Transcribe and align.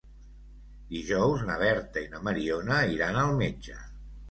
Dijous 0.93 1.43
na 1.51 1.59
Berta 1.65 2.03
i 2.07 2.09
na 2.15 2.23
Mariona 2.31 2.81
iran 2.97 3.23
al 3.27 3.39
metge. 3.45 3.81